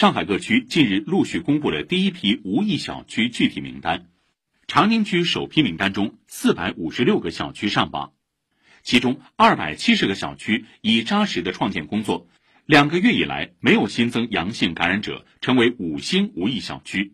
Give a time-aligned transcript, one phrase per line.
[0.00, 4.06] 上海各区近日陆续公布了第一批无疫小区具体名单。
[4.66, 8.14] 长宁区首批名单中，四百五十六个小区上榜，
[8.82, 12.28] 其中二百七十个小区以扎实的创建工作，
[12.64, 17.12] 两个月以来没有新增阳性感染者，成为五星无疫小区。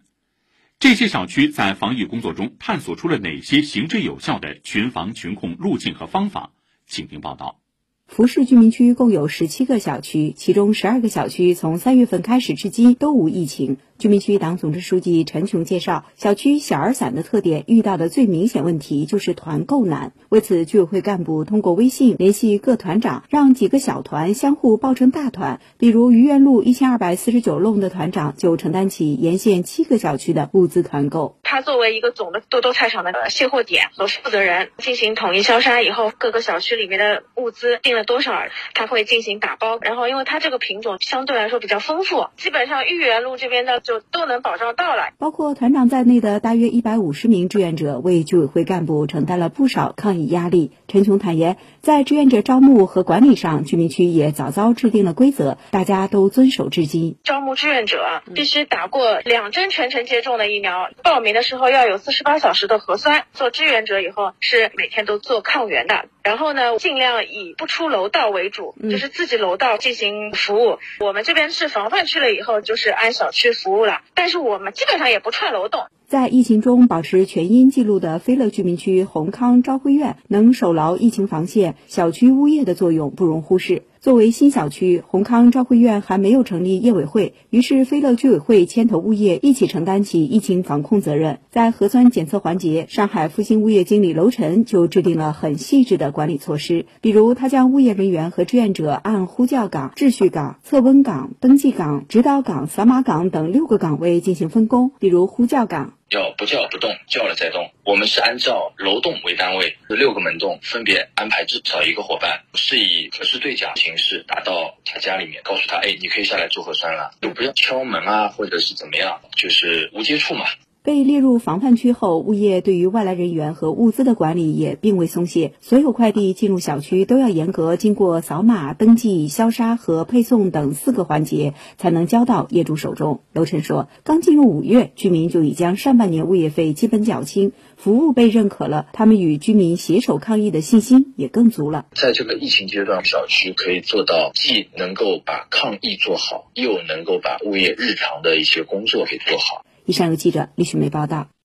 [0.78, 6.52] 这些小区在防疫工作中探索出了哪些行之有效的群防群控路径和方法？
[6.86, 7.60] 请听报道。
[8.06, 13.78] 福市居民区共有十七个小区，其中十二个小区从三月份开始至今都无疫情。
[13.98, 20.12] 居民区党总支书记陈琼介绍，小区小而散的特点，遇到的最明显问题就是团购难。
[20.28, 25.60] 为此，居委会干部通过微信联系各团长，让几个小团相互抱成大团。
[25.78, 31.38] 比如愚园路一千二百四十九弄的团长就承担起沿线七个小区的物资团购。
[31.42, 38.42] 他作为一个总的多多菜场的卸货点和负责人，进行统一消杀以后，各个小区里面的物资订了多少，
[38.74, 39.78] 他会进行打包。
[39.80, 43.82] 然后，因为他这个品种相对来说比较丰富，基本上豫园路这边的。
[43.86, 45.14] 就都能保障到了。
[45.18, 50.72] 包括团长在内的大约一百五十名志愿者为居委会干部承担了不少抗疫压力。
[50.88, 57.16] 陈琼坦言，在志愿者招募和管理上，居民区也早早制定了规则，大家都遵守至今。
[57.22, 63.24] 招募志愿者必须打过两针全程接种的疫苗，报名的时候要有四十八小时的核酸。
[63.32, 66.06] 做志愿者以后是每天都做抗原的。
[66.22, 70.78] 然后呢，尽量以不出楼道为主，就是自己楼道进行服务。
[70.98, 74.00] 我们这边是防范区了，以后就是按小区服务了。
[74.14, 75.88] 但是我们基本上也不串楼栋。
[76.08, 83.82] 在疫情中保持全阴记录的飞乐居民区宏康昭辉苑，能守牢疫情防线，小区物业的作用不容忽视。
[84.00, 91.40] 作为新小区，宏康昭辉苑还没有成立业委会，于是飞乐居委会牵头物业一起承担起疫情防控责任。
[91.50, 104.92] 在核酸检测环节，上海复兴物业经理楼晨就制定了很细致的管理措施，比如他将物业人员和志愿者按呼叫岗、秩序岗、测温岗、登记岗、指导岗、扫码岗等六个岗位进行分工。
[105.00, 105.94] 比如呼叫岗。
[106.10, 107.72] 要不叫不动，叫了再动。
[107.84, 120.46] 我们是按照楼栋为单位，六个门栋分别安排至少一个伙伴，是以可视对讲形式打到他家里面，告诉他，哎，你可以下来做核酸了，就不要敲门啊，或者是怎么样，就是无接触嘛。
[120.86, 125.52] 被列入防范区后，物业对于外来人员和物资的管理也并未松懈。
[125.60, 133.18] 所有快递进入小区都要严格经过扫码、登记、消杀和配送等四个环节，才能交到业主手中。
[133.32, 141.86] 楼晨说，刚进入五月，居民就已将上半年物业费基本缴清，服务被认可了，他们与居民携手抗疫的信心也更足了。
[141.96, 149.65] 在这个疫情阶段，小区可以做到既能够把抗疫做好，又能够把物业日常的一些工作给做好。
[149.86, 151.28] 以上由记者李雪梅报道。